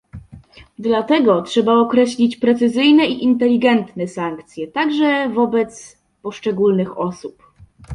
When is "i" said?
3.05-3.23